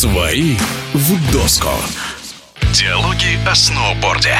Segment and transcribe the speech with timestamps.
[0.00, 0.54] Свои
[0.94, 1.70] в доску.
[2.72, 4.36] Диалоги о сноуборде.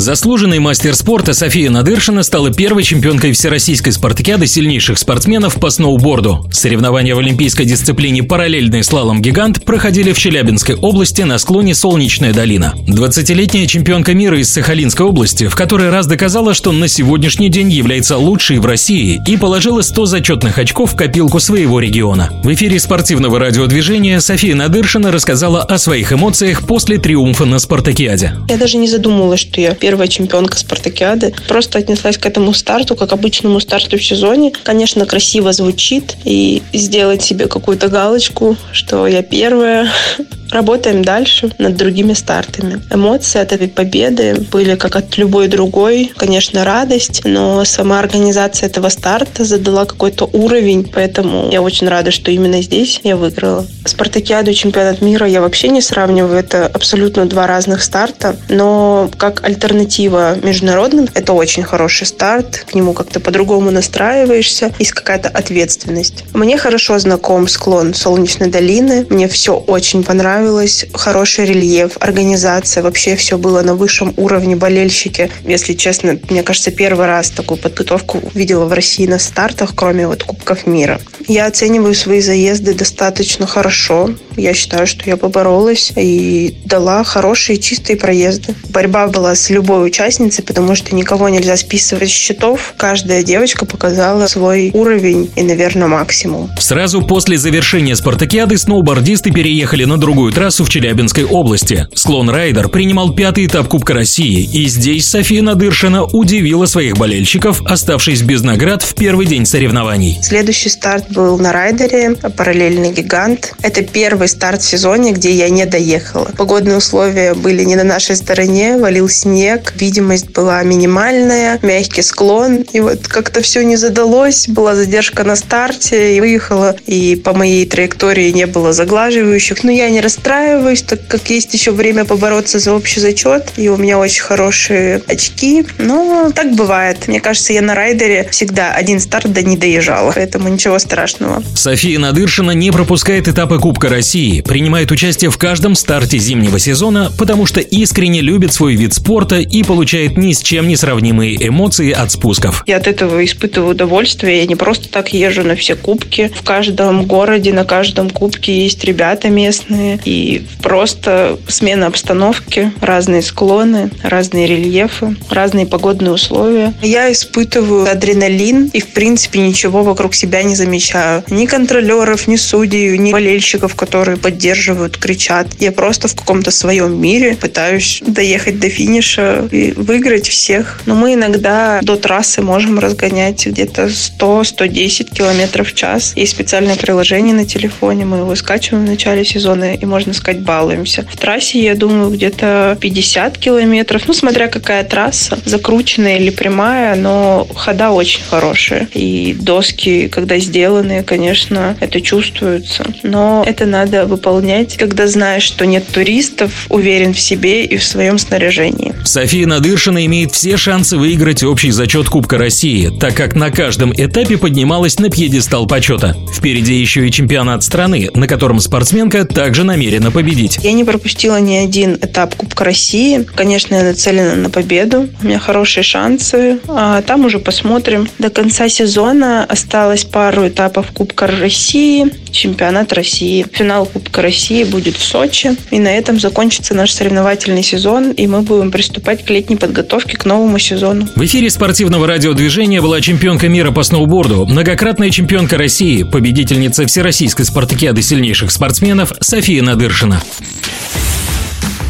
[0.00, 6.48] Заслуженный мастер спорта София Надыршина стала первой чемпионкой Всероссийской спартакиады сильнейших спортсменов по сноуборду.
[6.52, 12.74] Соревнования в олимпийской дисциплине «Параллельный слалом-гигант» проходили в Челябинской области на склоне Солнечная долина.
[12.86, 18.16] 20-летняя чемпионка мира из Сахалинской области в который раз доказала, что на сегодняшний день является
[18.16, 22.30] лучшей в России и положила 100 зачетных очков в копилку своего региона.
[22.44, 28.34] В эфире спортивного радиодвижения София Надыршина рассказала о своих эмоциях после триумфа на спартакиаде.
[28.48, 31.32] Я даже не задумывалась, что я первая чемпионка спартакиады.
[31.48, 34.52] Просто отнеслась к этому старту, как обычному старту в сезоне.
[34.62, 36.14] Конечно, красиво звучит.
[36.24, 39.90] И сделать себе какую-то галочку, что я первая,
[40.50, 42.80] Работаем дальше над другими стартами.
[42.90, 46.10] Эмоции от этой победы были как от любой другой.
[46.16, 52.30] Конечно, радость, но сама организация этого старта задала какой-то уровень, поэтому я очень рада, что
[52.30, 53.66] именно здесь я выиграла.
[53.84, 56.38] Спартакиаду и чемпионат мира я вообще не сравниваю.
[56.38, 62.64] Это абсолютно два разных старта, но как альтернатива международным это очень хороший старт.
[62.70, 66.24] К нему как-то по-другому настраиваешься, есть какая-то ответственность.
[66.32, 69.06] Мне хорошо знаком склон Солнечной долины.
[69.10, 70.86] Мне все очень понравилось.
[70.92, 72.82] Хороший рельеф, организация.
[72.82, 74.56] Вообще все было на высшем уровне.
[74.56, 80.06] Болельщики, если честно, мне кажется, первый раз такую подготовку видела в России на стартах, кроме
[80.06, 81.00] вот Кубков мира.
[81.26, 84.10] Я оцениваю свои заезды достаточно хорошо.
[84.36, 88.54] Я считаю, что я поборолась и дала хорошие чистые проезды.
[88.70, 92.72] Борьба была с любой участницей, потому что никого нельзя списывать с счетов.
[92.78, 96.50] Каждая девочка показала свой уровень и, наверное, максимум.
[96.58, 101.86] Сразу после завершения спартакиады сноубордисты переехали на другую трассу в Челябинской области.
[101.94, 108.22] Склон Райдер принимал пятый этап Кубка России, и здесь София Надыршина удивила своих болельщиков, оставшись
[108.22, 110.18] без наград в первый день соревнований.
[110.22, 113.52] Следующий старт был на райдере, параллельный гигант.
[113.60, 116.30] Это первый старт в сезоне, где я не доехала.
[116.38, 122.64] Погодные условия были не на нашей стороне, валил снег, видимость была минимальная, мягкий склон.
[122.72, 127.66] И вот как-то все не задалось, была задержка на старте, и выехала, и по моей
[127.66, 129.64] траектории не было заглаживающих.
[129.64, 133.76] Но я не расстраиваюсь, так как есть еще время побороться за общий зачет, и у
[133.76, 135.66] меня очень хорошие очки.
[135.78, 137.08] Но так бывает.
[137.08, 141.42] Мне кажется, я на райдере всегда один старт да не доезжала, поэтому ничего страшного.
[141.54, 147.46] София Надыршина не пропускает этапы Кубка России, принимает участие в каждом старте зимнего сезона, потому
[147.46, 152.10] что искренне любит свой вид спорта и получает ни с чем не сравнимые эмоции от
[152.10, 152.64] спусков.
[152.66, 154.38] Я от этого испытываю удовольствие.
[154.38, 156.30] Я не просто так езжу на все кубки.
[156.34, 160.00] В каждом городе, на каждом кубке есть ребята местные.
[160.04, 166.74] И просто смена обстановки, разные склоны, разные рельефы, разные погодные условия.
[166.82, 172.96] Я испытываю адреналин и, в принципе, ничего вокруг себя не замечаю ни контролеров, ни судей,
[172.98, 175.48] ни болельщиков, которые поддерживают, кричат.
[175.58, 180.80] Я просто в каком-то своем мире пытаюсь доехать до финиша выиграть всех.
[180.86, 186.12] Но мы иногда до трассы можем разгонять где-то 100-110 километров в час.
[186.16, 191.06] Есть специальное приложение на телефоне, мы его скачиваем в начале сезона и, можно сказать, балуемся.
[191.10, 197.46] В трассе, я думаю, где-то 50 километров, ну, смотря какая трасса, закрученная или прямая, но
[197.54, 198.88] хода очень хорошие.
[198.94, 202.84] И доски, когда сделанные, конечно, это чувствуется.
[203.02, 208.18] Но это надо выполнять, когда знаешь, что нет туристов, уверен в себе и в своем
[208.18, 208.94] снаряжении.
[209.18, 214.38] София Надыршина имеет все шансы выиграть общий зачет Кубка России, так как на каждом этапе
[214.38, 216.16] поднималась на пьедестал почета.
[216.32, 220.60] Впереди еще и чемпионат страны, на котором спортсменка также намерена победить.
[220.62, 223.26] Я не пропустила ни один этап Кубка России.
[223.34, 225.08] Конечно, я нацелена на победу.
[225.20, 226.60] У меня хорошие шансы.
[226.68, 228.08] А там уже посмотрим.
[228.20, 233.44] До конца сезона осталось пару этапов Кубка России, чемпионат России.
[233.50, 235.56] Финал Кубка России будет в Сочи.
[235.72, 238.70] И на этом закончится наш соревновательный сезон, и мы будем
[239.08, 241.08] приступать к летней подготовке к новому сезону.
[241.14, 248.02] В эфире спортивного радиодвижения была чемпионка мира по сноуборду, многократная чемпионка России, победительница Всероссийской спартакиады
[248.02, 250.22] сильнейших спортсменов София Надыршина.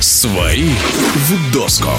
[0.00, 1.90] Свои в доску.